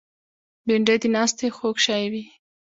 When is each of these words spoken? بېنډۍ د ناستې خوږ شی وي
بېنډۍ 0.65 0.97
د 1.01 1.05
ناستې 1.15 1.47
خوږ 1.55 1.77
شی 1.85 2.03
وي 2.11 2.23